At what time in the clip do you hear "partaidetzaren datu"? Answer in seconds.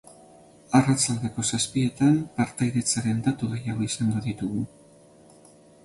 2.39-3.53